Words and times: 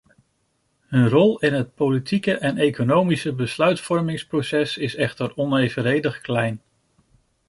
Hun 0.89 1.09
rol 1.09 1.39
in 1.39 1.53
het 1.53 1.75
politieke 1.75 2.33
en 2.37 2.57
economische 2.57 3.33
besluitvormingsproces 3.33 4.77
is 4.77 4.95
echter 4.95 5.35
onevenredig 5.37 6.21
klein. 6.21 6.61